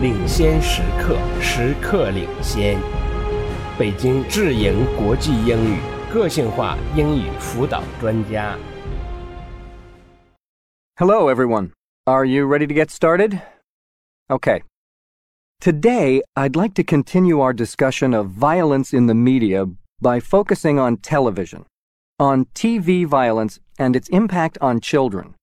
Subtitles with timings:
[0.00, 2.78] 领先时刻，时刻领先。
[3.78, 5.78] 北京智盈国际英语
[6.12, 8.56] 个性化英语辅导专家。
[10.96, 11.70] Hello, everyone.
[12.06, 13.40] Are you ready to get started?
[14.28, 14.62] Okay.
[15.60, 19.66] Today, I'd like to continue our discussion of violence in the media
[20.00, 21.64] by focusing on television,
[22.18, 25.34] on TV violence and its impact on children.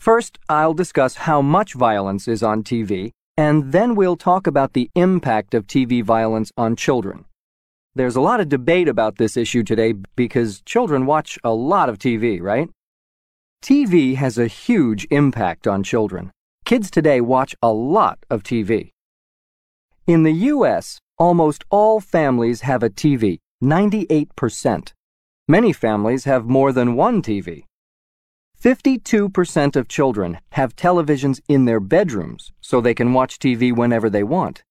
[0.00, 4.90] First, I'll discuss how much violence is on TV, and then we'll talk about the
[4.94, 7.26] impact of TV violence on children.
[7.94, 11.98] There's a lot of debate about this issue today because children watch a lot of
[11.98, 12.68] TV, right?
[13.62, 16.30] TV has a huge impact on children.
[16.64, 18.90] Kids today watch a lot of TV.
[20.06, 24.92] In the U.S., almost all families have a TV, 98%.
[25.48, 27.64] Many families have more than one TV.
[28.62, 34.22] 52% of children have televisions in their bedrooms so they can watch TV whenever they
[34.22, 34.62] want.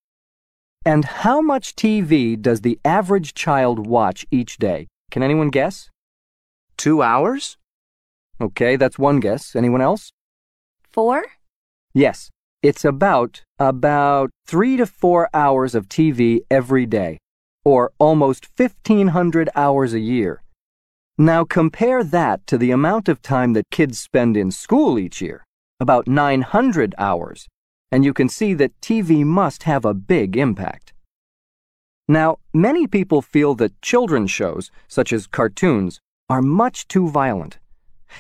[0.84, 4.88] And how much TV does the average child watch each day?
[5.12, 5.90] Can anyone guess?
[6.78, 7.58] Two hours?
[8.40, 9.56] Okay, that's one guess.
[9.56, 10.12] Anyone else?
[10.92, 11.24] Four?
[11.94, 12.30] Yes,
[12.62, 17.20] it's about about 3 to 4 hours of TV every day,
[17.64, 20.42] or almost 1500 hours a year.
[21.18, 25.46] Now compare that to the amount of time that kids spend in school each year,
[25.80, 27.48] about 900 hours,
[27.90, 30.92] and you can see that TV must have a big impact.
[32.10, 37.60] Now, many people feel that children's shows, such as cartoons, are much too violent.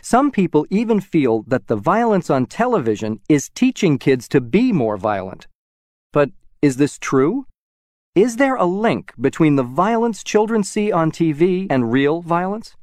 [0.02, 4.96] Some people even feel that the violence on television is teaching kids to be more
[4.96, 5.48] violent.
[6.14, 7.46] But is this true?
[8.16, 12.78] Is there a link between the violence children see on TV and real violence?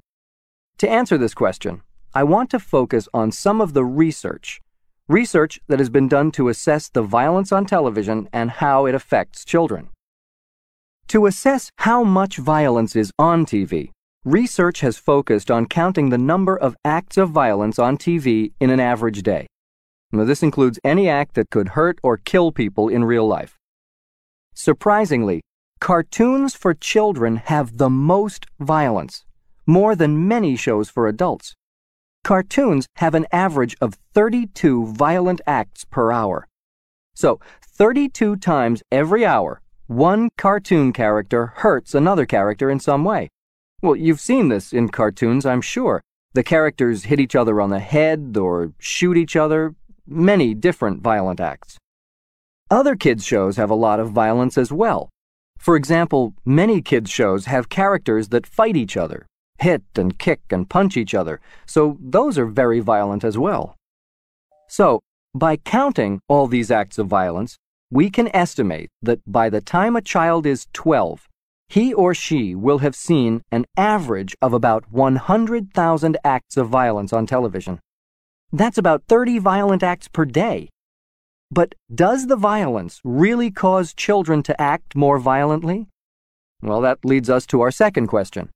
[0.83, 4.61] To answer this question, I want to focus on some of the research.
[5.07, 9.45] Research that has been done to assess the violence on television and how it affects
[9.45, 9.91] children.
[11.07, 13.91] To assess how much violence is on TV,
[14.25, 18.81] research has focused on counting the number of acts of violence on TV in an
[18.81, 19.47] average day.
[20.11, 23.57] Now, this includes any act that could hurt or kill people in real life.
[24.53, 25.43] Surprisingly,
[25.79, 29.25] cartoons for children have the most violence,
[29.67, 31.55] more than many shows for adults.
[32.25, 36.47] Cartoons have an average of 32 violent acts per hour.
[37.15, 43.29] So, 32 times every hour, one cartoon character hurts another character in some way.
[43.83, 46.01] Well, you've seen this in cartoons, I'm sure.
[46.35, 49.75] The characters hit each other on the head or shoot each other,
[50.07, 51.79] many different violent acts.
[52.71, 55.11] Other kids' shows have a lot of violence as well.
[55.59, 59.27] For example, many kids' shows have characters that fight each other,
[59.63, 63.77] hit and kick and punch each other, so those are very violent as well.
[64.69, 65.01] So,
[65.35, 67.57] by counting all these acts of violence,
[67.91, 71.29] we can estimate that by the time a child is 12,
[71.69, 77.27] he or she will have seen an average of about 100,000 acts of violence on
[77.27, 77.81] television.
[78.53, 80.69] That's about 30 violent acts per day.
[81.51, 85.89] But does the violence really cause children to act more violently?
[86.63, 88.51] Well, that leads us to our second question.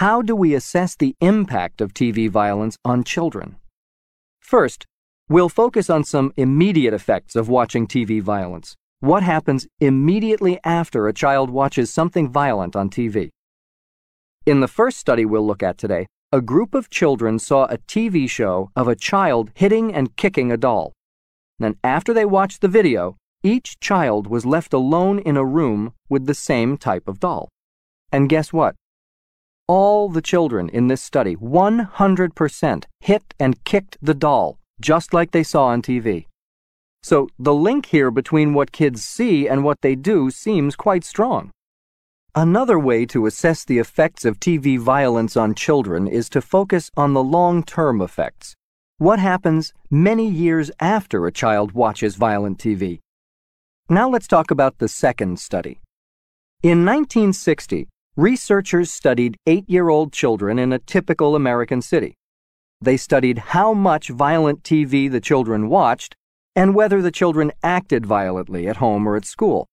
[0.00, 3.56] How do we assess the impact of TV violence on children?
[4.40, 4.84] First,
[5.30, 8.76] we'll focus on some immediate effects of watching TV violence.
[9.00, 13.30] What happens immediately after a child watches something violent on TV?
[14.44, 18.28] In the first study we'll look at today, a group of children saw a TV
[18.28, 20.92] show of a child hitting and kicking a doll.
[21.58, 26.26] Then, after they watched the video, each child was left alone in a room with
[26.26, 27.48] the same type of doll.
[28.12, 28.76] And guess what?
[29.68, 35.42] All the children in this study, 100%, hit and kicked the doll, just like they
[35.42, 36.26] saw on TV.
[37.02, 41.50] So the link here between what kids see and what they do seems quite strong.
[42.34, 47.14] Another way to assess the effects of TV violence on children is to focus on
[47.14, 48.54] the long term effects.
[48.98, 53.00] What happens many years after a child watches violent TV?
[53.88, 55.80] Now let's talk about the second study.
[56.62, 62.14] In 1960, researchers studied eight year old children in a typical American city.
[62.80, 66.14] They studied how much violent TV the children watched
[66.54, 69.66] and whether the children acted violently at home or at school.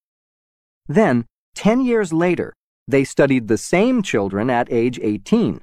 [0.88, 1.25] Then,
[1.56, 2.54] 10 years later,
[2.88, 5.62] they studied the same children at age 18.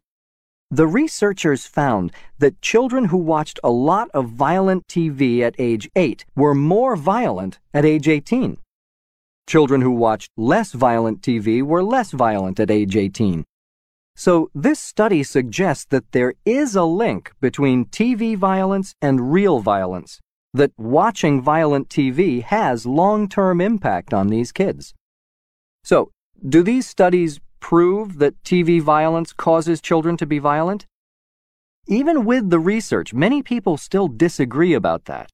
[0.70, 6.24] The researchers found that children who watched a lot of violent TV at age 8
[6.34, 8.56] were more violent at age 18.
[9.46, 13.44] Children who watched less violent TV were less violent at age 18.
[14.16, 20.20] So, this study suggests that there is a link between TV violence and real violence.
[20.52, 24.94] that watching violent TV has long term impact on these kids.
[25.84, 26.10] So,
[26.48, 30.86] do these studies prove that TV violence causes children to be violent?
[31.86, 35.30] Even with the research, many people still disagree about that.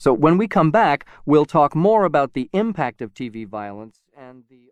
[0.00, 4.44] So, when we come back, we'll talk more about the impact of TV violence and
[4.48, 4.70] the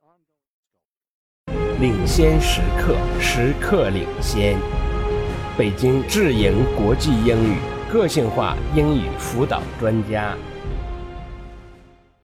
[1.81, 4.59] 领先时刻，时刻领先。
[5.56, 7.59] 北京智盈国际英语
[7.91, 10.37] 个性化英语辅导专家。